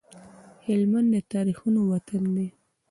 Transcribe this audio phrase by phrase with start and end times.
[0.65, 2.47] هلمند د تاريخونو وطن دی